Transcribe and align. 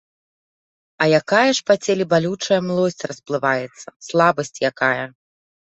А 1.05 1.07
якая 1.19 1.49
ж 1.57 1.65
па 1.67 1.75
целе 1.87 2.07
балючая 2.13 2.59
млосць 2.71 3.07
расплываецца, 3.13 3.87
слабасць 4.09 4.55
якая! 4.73 5.01